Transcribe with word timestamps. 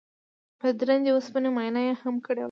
د 0.61 0.63
درندې 0.79 1.11
وسپنې 1.13 1.49
معاینه 1.55 1.81
یې 1.87 1.93
هم 2.01 2.15
کړې 2.25 2.37
وه 2.39 2.39